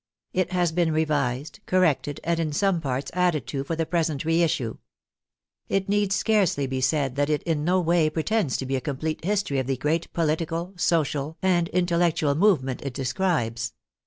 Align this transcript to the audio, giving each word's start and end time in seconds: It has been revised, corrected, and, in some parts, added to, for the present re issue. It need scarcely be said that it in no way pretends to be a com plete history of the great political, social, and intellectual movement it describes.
It 0.33 0.51
has 0.51 0.71
been 0.71 0.91
revised, 0.91 1.59
corrected, 1.67 2.19
and, 2.23 2.39
in 2.39 2.53
some 2.53 2.81
parts, 2.81 3.11
added 3.13 3.45
to, 3.49 3.63
for 3.63 3.75
the 3.75 3.85
present 3.85 4.25
re 4.25 4.41
issue. 4.41 4.79
It 5.69 5.87
need 5.89 6.11
scarcely 6.11 6.65
be 6.65 6.81
said 6.81 7.15
that 7.17 7.29
it 7.29 7.43
in 7.43 7.63
no 7.63 7.79
way 7.79 8.09
pretends 8.09 8.57
to 8.57 8.65
be 8.65 8.75
a 8.75 8.81
com 8.81 8.97
plete 8.97 9.23
history 9.23 9.59
of 9.59 9.67
the 9.67 9.77
great 9.77 10.11
political, 10.11 10.73
social, 10.75 11.37
and 11.43 11.67
intellectual 11.67 12.33
movement 12.33 12.81
it 12.81 12.95
describes. 12.95 13.73